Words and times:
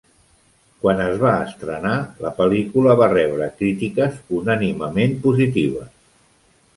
Quan 0.83 1.01
es 1.07 1.17
va 1.23 1.33
estrenar, 1.49 1.91
la 2.25 2.31
pel·lícula 2.39 2.95
va 3.01 3.09
rebre 3.11 3.49
crítiques 3.59 4.17
unànimement 4.39 5.13
positives. 5.27 5.93